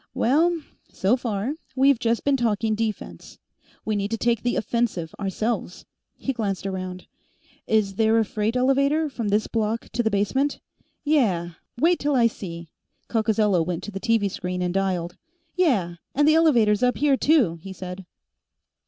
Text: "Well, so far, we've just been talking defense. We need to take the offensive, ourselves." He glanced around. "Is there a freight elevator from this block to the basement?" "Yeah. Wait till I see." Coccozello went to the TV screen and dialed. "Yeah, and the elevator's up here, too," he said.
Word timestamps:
"Well, 0.15 0.59
so 0.89 1.15
far, 1.15 1.57
we've 1.75 1.99
just 1.99 2.23
been 2.23 2.35
talking 2.35 2.73
defense. 2.73 3.37
We 3.85 3.95
need 3.95 4.09
to 4.09 4.17
take 4.17 4.41
the 4.41 4.55
offensive, 4.55 5.13
ourselves." 5.19 5.85
He 6.17 6.33
glanced 6.33 6.65
around. 6.65 7.05
"Is 7.67 7.97
there 7.97 8.17
a 8.17 8.25
freight 8.25 8.55
elevator 8.55 9.09
from 9.11 9.27
this 9.27 9.45
block 9.45 9.89
to 9.89 10.01
the 10.01 10.09
basement?" 10.09 10.59
"Yeah. 11.03 11.51
Wait 11.77 11.99
till 11.99 12.15
I 12.15 12.25
see." 12.25 12.69
Coccozello 13.09 13.61
went 13.63 13.83
to 13.83 13.91
the 13.91 13.99
TV 13.99 14.27
screen 14.31 14.63
and 14.63 14.73
dialed. 14.73 15.17
"Yeah, 15.55 15.97
and 16.15 16.27
the 16.27 16.33
elevator's 16.33 16.81
up 16.81 16.97
here, 16.97 17.15
too," 17.15 17.57
he 17.57 17.71
said. 17.71 18.03